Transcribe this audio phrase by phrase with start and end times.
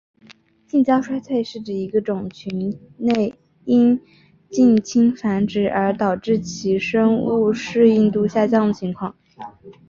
[0.65, 4.01] 近交衰退是指一个种群内因
[4.49, 9.15] 近亲繁殖而导致其生物适应度下降的情况。